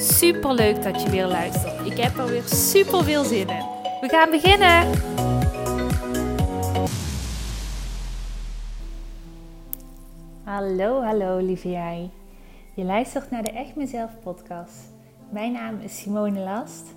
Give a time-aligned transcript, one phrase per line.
[0.00, 1.86] Super leuk dat je weer luistert.
[1.86, 3.64] Ik heb er weer super veel zin in.
[4.00, 4.90] We gaan beginnen.
[10.44, 12.10] Hallo, hallo lieve jij.
[12.74, 14.92] Je luistert naar de Echt Mezelf podcast.
[15.30, 16.94] Mijn naam is Simone Last.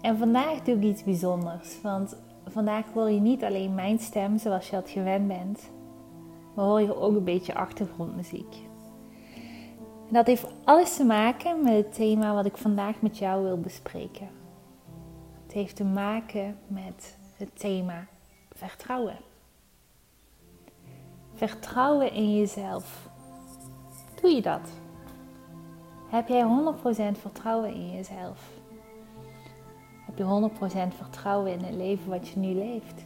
[0.00, 1.80] En vandaag doe ik iets bijzonders.
[1.82, 2.16] Want
[2.46, 5.70] vandaag hoor je niet alleen mijn stem zoals je dat gewend bent.
[6.54, 8.68] Maar hoor je ook een beetje achtergrondmuziek.
[10.10, 13.60] En dat heeft alles te maken met het thema wat ik vandaag met jou wil
[13.60, 14.28] bespreken.
[15.42, 18.06] Het heeft te maken met het thema
[18.52, 19.16] vertrouwen.
[21.34, 23.08] Vertrouwen in jezelf.
[24.20, 24.70] Doe je dat?
[26.08, 26.44] Heb jij
[27.14, 28.48] 100% vertrouwen in jezelf?
[30.06, 30.50] Heb je
[30.92, 33.04] 100% vertrouwen in het leven wat je nu leeft?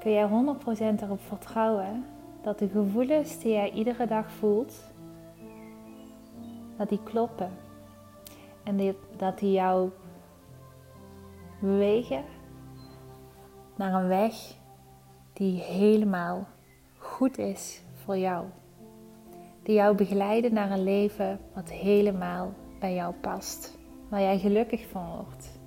[0.00, 0.28] Kun jij
[0.98, 2.04] 100% erop vertrouwen
[2.42, 4.74] dat de gevoelens die jij iedere dag voelt,
[6.76, 7.50] dat die kloppen.
[8.62, 9.90] En dat die jou
[11.60, 12.24] bewegen
[13.76, 14.34] naar een weg
[15.32, 16.46] die helemaal
[16.96, 18.46] goed is voor jou.
[19.62, 23.78] Die jou begeleiden naar een leven wat helemaal bij jou past.
[24.08, 25.58] Waar jij gelukkig van wordt.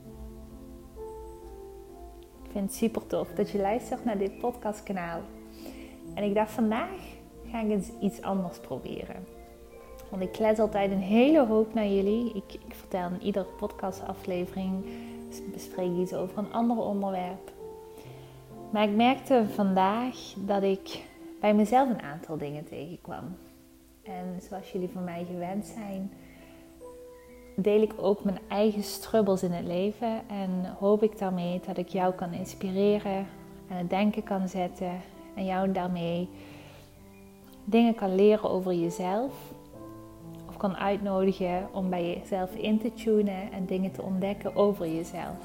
[2.43, 5.21] Ik vind het super tof dat je luistert naar dit podcastkanaal.
[6.13, 7.19] En ik dacht vandaag
[7.51, 9.25] ga ik eens iets anders proberen.
[10.09, 12.33] Want ik les altijd een hele hoop naar jullie.
[12.33, 14.85] Ik, ik vertel in iedere podcastaflevering,
[15.51, 17.51] bespreek iets over een ander onderwerp.
[18.71, 21.03] Maar ik merkte vandaag dat ik
[21.39, 23.37] bij mezelf een aantal dingen tegenkwam.
[24.03, 26.11] En zoals jullie van mij gewend zijn,
[27.55, 30.29] deel ik ook mijn eigen strubbels in het leven.
[30.29, 33.27] En hoop ik daarmee dat ik jou kan inspireren,
[33.69, 34.91] aan het denken kan zetten
[35.35, 36.29] en jou daarmee
[37.65, 39.33] dingen kan leren over jezelf.
[40.47, 45.37] Of kan uitnodigen om bij jezelf in te tunen en dingen te ontdekken over jezelf.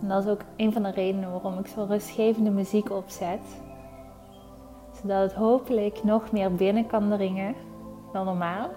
[0.00, 3.40] En dat is ook een van de redenen waarom ik zo rustgevende muziek opzet.
[5.00, 7.54] Zodat het hopelijk nog meer binnen kan dringen
[8.12, 8.68] dan normaal.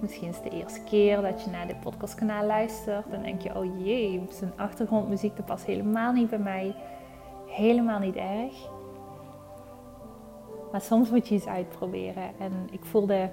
[0.00, 3.10] Misschien is het de eerste keer dat je naar dit podcastkanaal luistert.
[3.10, 6.74] Dan denk je, oh jee, zijn achtergrondmuziek past helemaal niet bij mij
[7.56, 8.68] helemaal niet erg.
[10.72, 12.38] Maar soms moet je iets uitproberen.
[12.38, 13.30] En ik voelde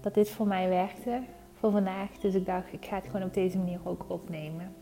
[0.00, 1.22] dat dit voor mij werkte
[1.58, 2.10] voor vandaag.
[2.10, 4.74] Dus ik dacht, ik ga het gewoon op deze manier ook opnemen.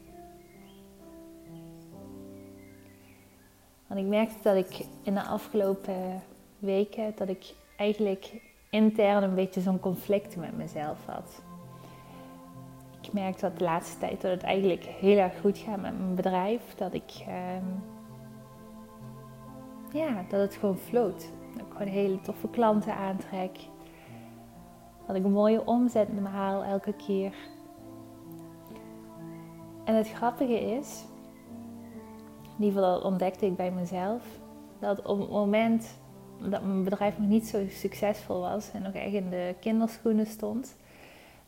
[3.86, 6.22] Want ik merkte dat ik in de afgelopen
[6.58, 11.42] weken, dat ik eigenlijk intern een beetje zo'n conflict met mezelf had
[13.08, 16.14] ik merk dat de laatste tijd dat het eigenlijk heel erg goed gaat met mijn
[16.14, 16.74] bedrijf.
[16.74, 17.64] Dat ik, ehm,
[19.92, 21.32] ja, dat het gewoon floot.
[21.52, 23.58] Dat ik gewoon hele toffe klanten aantrek.
[25.06, 27.34] Dat ik een mooie omzet haal elke keer.
[29.84, 31.04] En het grappige is,
[32.58, 34.22] in ieder geval ontdekte ik bij mezelf,
[34.78, 35.98] dat op het moment
[36.40, 40.76] dat mijn bedrijf nog niet zo succesvol was en nog echt in de kinderschoenen stond,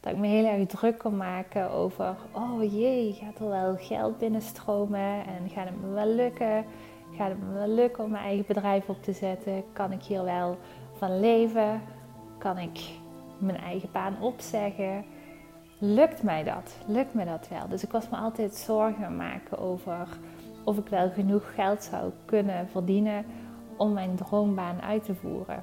[0.01, 4.19] dat ik me heel erg druk kon maken over, oh jee, gaat er wel geld
[4.19, 6.65] binnenstromen en gaat het me wel lukken?
[7.17, 9.65] Gaat het me wel lukken om mijn eigen bedrijf op te zetten?
[9.73, 10.57] Kan ik hier wel
[10.93, 11.83] van leven?
[12.39, 12.81] Kan ik
[13.39, 15.05] mijn eigen baan opzeggen?
[15.79, 16.77] Lukt mij dat?
[16.87, 17.69] Lukt me dat wel?
[17.69, 20.09] Dus ik was me altijd zorgen maken over
[20.65, 23.25] of ik wel genoeg geld zou kunnen verdienen
[23.77, 25.63] om mijn droombaan uit te voeren.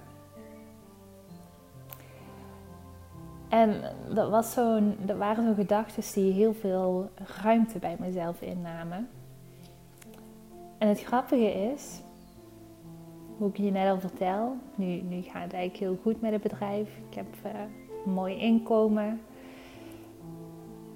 [3.49, 3.81] En
[4.13, 7.09] dat, was zo'n, dat waren zo'n gedachten die heel veel
[7.41, 9.09] ruimte bij mezelf innamen.
[10.77, 12.01] En het grappige is,
[13.38, 16.41] hoe ik je net al vertel, nu, nu gaat het eigenlijk heel goed met het
[16.41, 16.89] bedrijf.
[17.09, 17.51] Ik heb uh,
[18.05, 19.21] een mooi inkomen,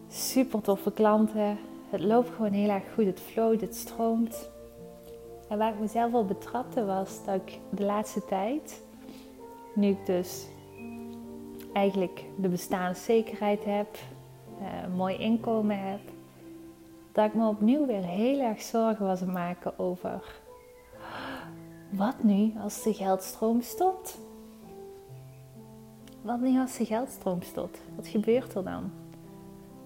[0.07, 1.57] super toffe klanten.
[1.89, 4.49] Het loopt gewoon heel erg goed, het floot, het stroomt.
[5.49, 8.83] En waar ik mezelf al betrapte was dat ik de laatste tijd,
[9.75, 10.47] nu ik dus
[11.73, 13.97] eigenlijk de bestaanszekerheid heb,
[14.83, 16.01] een mooi inkomen heb,
[17.11, 20.39] dat ik me opnieuw weer heel erg zorgen was maken over
[21.89, 24.19] wat nu als de geldstroom stopt?
[26.21, 27.81] wat nu als de geldstroom stopt?
[27.95, 28.91] Wat gebeurt er dan?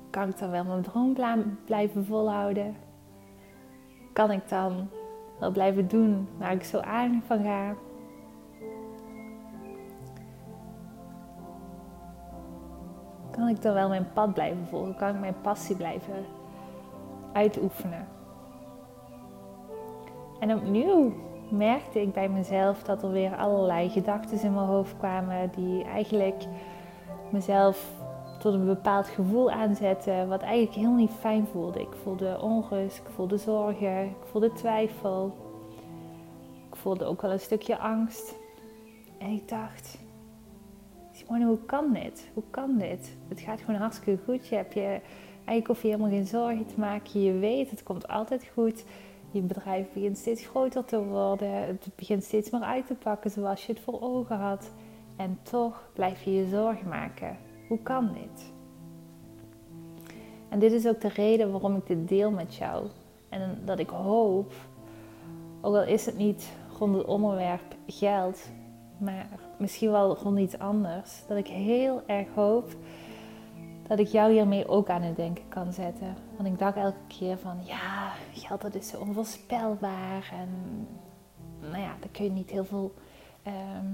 [0.10, 1.16] Kan ik dan wel mijn droom
[1.66, 2.76] blijven volhouden?
[4.14, 4.90] Kan ik dan
[5.40, 7.76] wel blijven doen waar ik zo aan van ga?
[13.36, 14.96] Kan ik dan wel mijn pad blijven volgen?
[14.96, 16.26] Kan ik mijn passie blijven
[17.34, 18.08] uitoefenen?
[20.40, 21.14] En opnieuw
[21.50, 26.44] merkte ik bij mezelf dat er weer allerlei gedachten in mijn hoofd kwamen die eigenlijk
[27.32, 27.92] mezelf
[28.40, 31.80] tot een bepaald gevoel aanzetten, wat eigenlijk heel niet fijn voelde.
[31.80, 35.34] Ik voelde onrust, ik voelde zorgen, ik voelde twijfel.
[36.70, 38.36] Ik voelde ook wel een stukje angst.
[39.18, 39.98] En ik dacht,
[41.26, 42.28] Simone, hoe kan dit?
[42.34, 43.16] Hoe kan dit?
[43.28, 44.48] Het gaat gewoon hartstikke goed.
[44.48, 45.00] Je hebt je,
[45.36, 47.22] eigenlijk hoef helemaal geen zorgen te maken.
[47.22, 48.86] Je weet, het komt altijd goed.
[49.32, 51.52] Je bedrijf begint steeds groter te worden.
[51.52, 54.72] Het begint steeds meer uit te pakken zoals je het voor ogen had.
[55.16, 57.38] En toch blijf je je zorgen maken.
[57.68, 58.54] Hoe kan dit?
[60.50, 62.88] En dit is ook de reden waarom ik dit deel met jou.
[63.30, 64.54] En dat ik hoop,
[65.62, 68.50] ook al is het niet rond het onderwerp geld,
[68.98, 72.76] maar misschien wel rond iets anders, dat ik heel erg hoop
[73.88, 76.16] dat ik jou hiermee ook aan het denken kan zetten.
[76.36, 80.50] Want ik dacht elke keer van, ja, geld dat is zo onvoorspelbaar en
[81.60, 82.94] nou ja, daar kun je niet heel veel
[83.44, 83.86] ehm,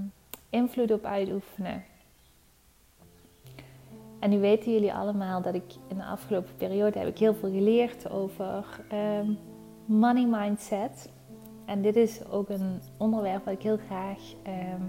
[0.50, 1.84] invloed op uitoefenen.
[4.18, 7.50] En nu weten jullie allemaal dat ik in de afgelopen periode heb ik heel veel
[7.50, 9.38] geleerd over um,
[9.84, 11.10] money mindset.
[11.64, 14.82] En dit is ook een onderwerp wat ik heel graag ehm,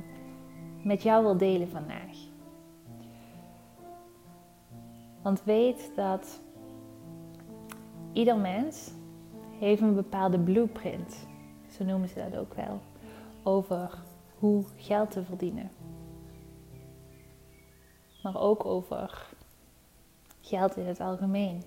[0.83, 2.17] met jou wil delen vandaag.
[5.21, 6.41] Want weet dat
[8.13, 8.91] ieder mens
[9.59, 11.27] heeft een bepaalde blueprint,
[11.69, 12.79] zo noemen ze dat ook wel,
[13.43, 14.03] over
[14.39, 15.71] hoe geld te verdienen.
[18.23, 19.29] Maar ook over
[20.41, 21.61] geld in het algemeen.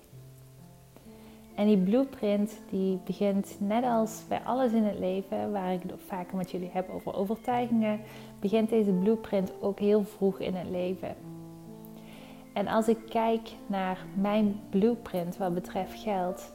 [1.57, 5.91] En die blueprint die begint net als bij alles in het leven, waar ik het
[6.05, 7.99] vaker met jullie heb over overtuigingen,
[8.39, 11.15] begint deze blueprint ook heel vroeg in het leven.
[12.53, 16.51] En als ik kijk naar mijn blueprint wat betreft geld,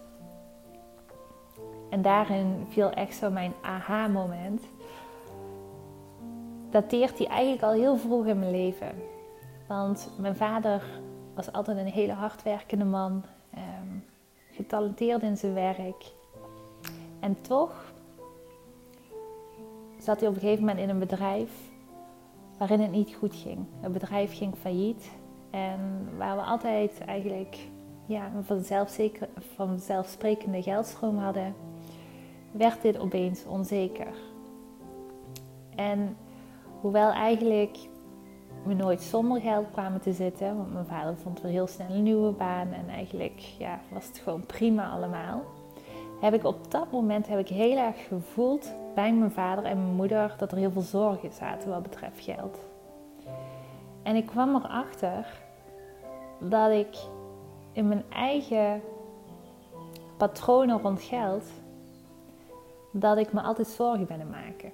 [1.91, 4.63] en daarin viel echt zo mijn aha-moment,
[6.71, 8.93] dateert die eigenlijk al heel vroeg in mijn leven.
[9.69, 10.83] Want mijn vader
[11.35, 13.25] was altijd een hele hardwerkende man,
[14.53, 16.13] getalenteerd in zijn werk.
[17.21, 17.93] En toch
[19.99, 21.51] zat hij op een gegeven moment in een bedrijf
[22.59, 23.67] waarin het niet goed ging.
[23.81, 25.11] Het bedrijf ging failliet
[25.51, 27.59] en waar we altijd eigenlijk
[28.07, 28.45] ja, een
[29.57, 31.55] vanzelfsprekende geldstroom hadden,
[32.51, 34.15] werd dit opeens onzeker.
[35.77, 36.17] En
[36.81, 37.79] hoewel eigenlijk
[38.63, 42.03] we nooit zonder geld kwamen te zitten, want mijn vader vond weer heel snel een
[42.03, 45.43] nieuwe baan en eigenlijk ja, was het gewoon prima allemaal.
[46.21, 49.95] Heb ik op dat moment heb ik heel erg gevoeld bij mijn vader en mijn
[49.95, 52.59] moeder dat er heel veel zorgen zaten wat betreft geld.
[54.03, 55.27] En ik kwam erachter
[56.41, 56.97] dat ik
[57.73, 58.83] in mijn eigen
[60.17, 61.45] patronen rond geld,
[62.93, 64.73] dat ik me altijd zorgen ben maken.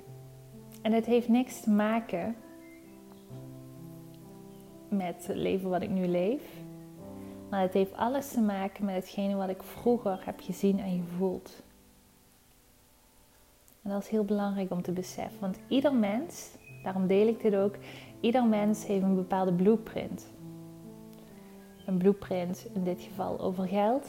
[0.82, 2.36] En het heeft niks te maken
[4.88, 6.42] met het leven wat ik nu leef.
[7.50, 11.62] Maar het heeft alles te maken met hetgene wat ik vroeger heb gezien en gevoeld.
[13.82, 15.40] En dat is heel belangrijk om te beseffen.
[15.40, 16.50] Want ieder mens,
[16.82, 17.76] daarom deel ik dit ook,
[18.20, 20.26] ieder mens heeft een bepaalde blueprint.
[21.86, 24.06] Een blueprint in dit geval over geld.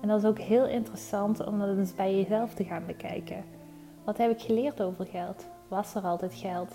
[0.00, 3.44] En dat is ook heel interessant om dat eens bij jezelf te gaan bekijken.
[4.04, 5.46] Wat heb ik geleerd over geld?
[5.68, 6.74] Was er altijd geld?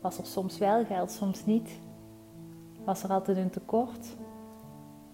[0.00, 1.78] Was er soms wel geld, soms niet?
[2.86, 4.16] Was er altijd een tekort?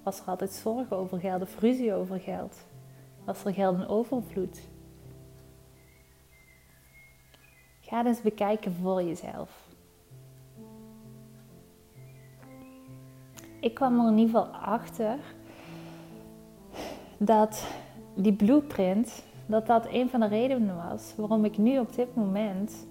[0.03, 2.65] Was er altijd zorgen over geld of ruzie over geld?
[3.25, 4.61] Was er geld in overvloed?
[7.81, 9.69] Ga eens bekijken voor jezelf.
[13.61, 15.19] Ik kwam er in ieder geval achter
[17.19, 17.67] dat
[18.15, 22.87] die blueprint, dat dat een van de redenen was waarom ik nu op dit moment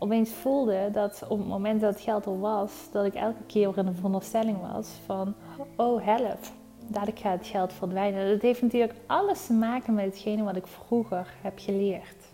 [0.00, 3.78] opeens voelde dat op het moment dat het geld er was, dat ik elke keer
[3.78, 5.34] in een veronderstelling was van,
[5.76, 6.38] oh help,
[6.86, 8.30] dadelijk gaat het geld verdwijnen.
[8.30, 12.32] Dat heeft natuurlijk alles te maken met hetgene wat ik vroeger heb geleerd.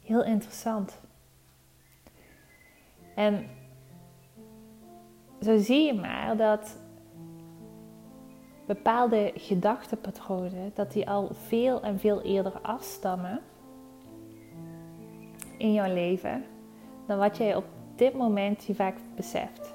[0.00, 1.00] Heel interessant.
[3.14, 3.46] En
[5.40, 6.80] zo zie je maar dat
[8.66, 13.40] bepaalde gedachtenpatronen, dat die al veel en veel eerder afstammen
[15.62, 16.44] in jouw leven.
[17.06, 17.64] dan wat jij op
[17.94, 19.74] dit moment je vaak beseft.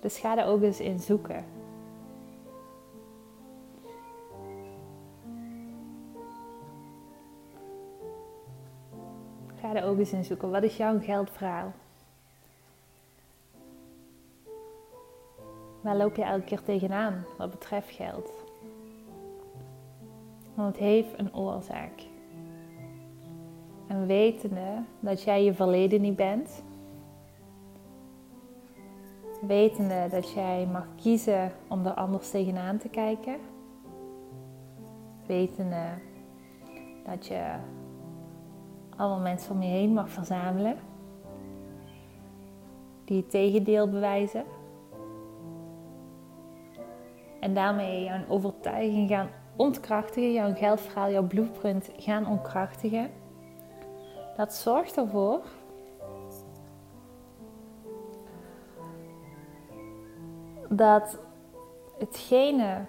[0.00, 1.44] Dus ga er ook eens in zoeken.
[9.60, 10.50] Ga er ook eens in zoeken.
[10.50, 11.72] Wat is jouw geldverhaal?
[15.80, 18.30] Waar loop je elke keer tegenaan wat betreft geld?
[20.54, 22.08] Want het heeft een oorzaak.
[23.90, 26.64] En wetende dat jij je verleden niet bent,
[29.40, 33.36] wetende dat jij mag kiezen om er anders tegenaan te kijken,
[35.26, 35.84] wetende
[37.04, 37.54] dat je
[38.96, 40.76] allemaal mensen om je heen mag verzamelen
[43.04, 44.44] die het tegendeel bewijzen.
[47.40, 53.10] En daarmee jouw overtuiging gaan ontkrachtigen, jouw geldverhaal, jouw blueprint gaan ontkrachtigen.
[54.36, 55.40] Dat zorgt ervoor
[60.68, 61.18] dat
[61.98, 62.84] hetgene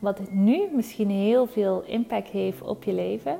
[0.00, 3.38] wat nu misschien heel veel impact heeft op je leven,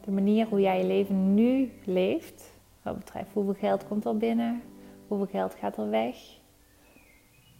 [0.00, 4.62] de manier hoe jij je leven nu leeft, wat betreft hoeveel geld komt er binnen,
[5.08, 6.16] hoeveel geld gaat er weg,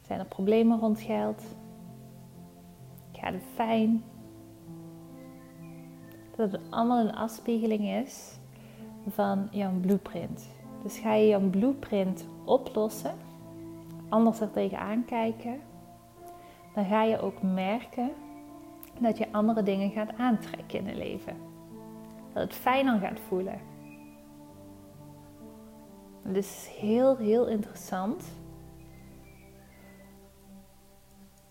[0.02, 1.43] zijn er problemen rond geld,
[3.12, 4.05] gaat het fijn,
[6.37, 8.38] dat het allemaal een afspiegeling is
[9.09, 10.47] van jouw blueprint.
[10.83, 13.14] Dus ga je jouw blueprint oplossen,
[14.09, 15.61] anders er tegenaan kijken,
[16.75, 18.11] dan ga je ook merken
[19.00, 21.37] dat je andere dingen gaat aantrekken in het leven.
[22.33, 23.61] Dat het fijner gaat voelen.
[26.23, 28.25] Het is heel, heel interessant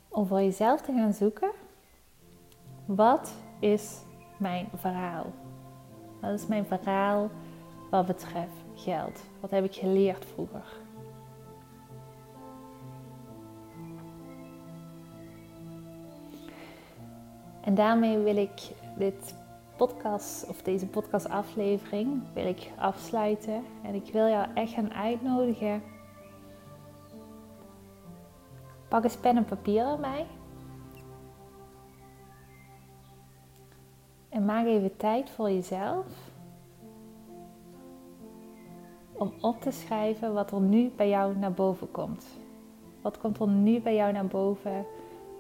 [0.10, 1.52] om voor jezelf te gaan zoeken.
[2.86, 4.04] Wat is
[4.38, 5.26] mijn verhaal?
[6.22, 7.30] Wat is mijn verhaal
[7.90, 9.24] wat betreft geld?
[9.40, 10.84] Wat heb ik geleerd vroeger?
[17.62, 18.62] En daarmee wil ik
[18.98, 19.36] dit
[19.76, 25.84] podcast of deze podcastaflevering wil ik afsluiten en ik wil jou echt gaan uitnodigen.
[28.88, 30.26] Pak eens pen en papier erbij.
[34.46, 36.06] Maak even tijd voor jezelf
[39.12, 42.26] om op te schrijven wat er nu bij jou naar boven komt.
[43.02, 44.86] Wat komt er nu bij jou naar boven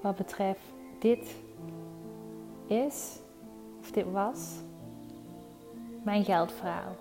[0.02, 1.36] wat betreft dit
[2.68, 3.20] is
[3.80, 4.54] of dit was
[6.04, 6.96] mijn geldverhaal.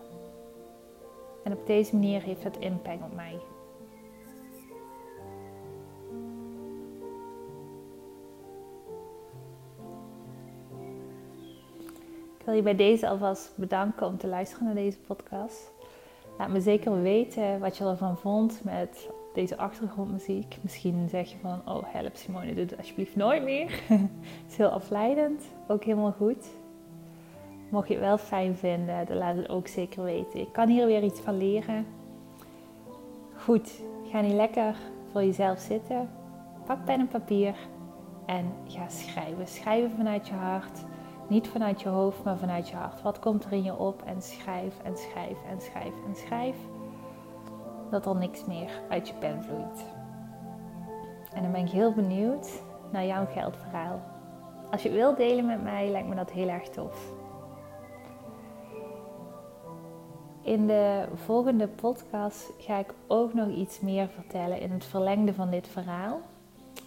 [1.45, 3.39] En op deze manier heeft het impact op mij.
[12.45, 15.73] Ik wil je bij deze alvast bedanken om te luisteren naar deze podcast.
[16.39, 20.57] Laat me zeker weten wat je ervan vond met deze achtergrondmuziek.
[20.61, 23.71] Misschien zeg je van, oh help Simone, doe het alsjeblieft nooit meer.
[23.89, 26.47] het is heel afleidend, ook helemaal goed.
[27.71, 30.41] Mocht je het wel fijn vinden, dan laat het ook zeker weten.
[30.41, 31.87] Ik kan hier weer iets van leren.
[33.37, 34.77] Goed, ga niet lekker
[35.13, 36.11] voor jezelf zitten.
[36.67, 37.55] Pak pen en papier
[38.27, 39.47] en ga schrijven.
[39.47, 40.85] Schrijven vanuit je hart.
[41.29, 43.03] Niet vanuit je hoofd, maar vanuit je hart.
[43.03, 44.03] Wat komt er in je op?
[44.03, 46.57] En schrijf en schrijf en schrijf en schrijf.
[47.91, 49.85] Dat er niks meer uit je pen vloeit.
[51.35, 52.63] En dan ben ik heel benieuwd
[52.93, 54.01] naar jouw geldverhaal.
[54.71, 57.13] Als je wilt delen met mij, lijkt me dat heel erg tof.
[60.43, 65.51] In de volgende podcast ga ik ook nog iets meer vertellen in het verlengde van
[65.51, 66.21] dit verhaal.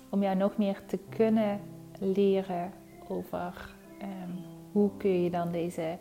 [0.09, 1.61] Om jou nog meer te kunnen
[1.99, 2.71] leren
[3.07, 5.97] over um, hoe kun je dan deze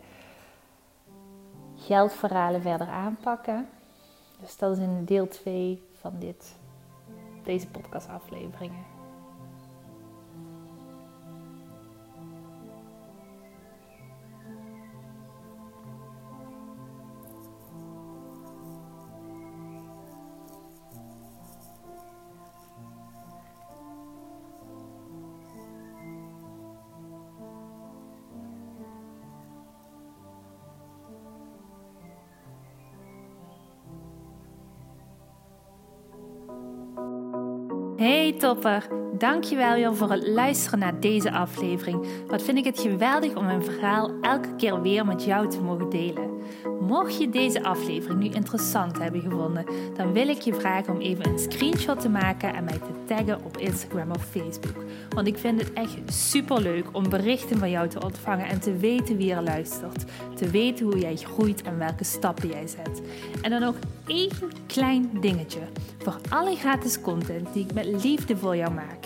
[1.75, 3.69] geldverhalen verder aanpakken.
[4.39, 6.55] Dus dat is in deel 2 van dit,
[7.43, 8.96] deze podcastafleveringen.
[37.97, 38.87] Hey topper,
[39.17, 42.07] dankjewel weer voor het luisteren naar deze aflevering.
[42.27, 45.89] Wat vind ik het geweldig om mijn verhaal elke keer weer met jou te mogen
[45.89, 46.36] delen.
[46.79, 51.27] Mocht je deze aflevering nu interessant hebben gevonden, dan wil ik je vragen om even
[51.27, 54.83] een screenshot te maken en mij te taggen op Instagram of Facebook.
[55.09, 58.77] Want ik vind het echt super leuk om berichten van jou te ontvangen en te
[58.77, 60.05] weten wie er luistert.
[60.35, 63.01] Te weten hoe jij groeit en welke stappen jij zet.
[63.41, 63.75] En dan nog
[64.07, 64.29] één
[64.67, 65.59] klein dingetje.
[65.97, 69.05] Voor alle gratis content die ik met liefde voor jou maak,